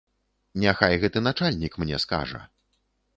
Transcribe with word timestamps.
Няхай 0.61 0.93
гэты 1.03 1.21
начальнік 1.27 1.77
мне 1.83 1.99
скажа. 2.07 2.41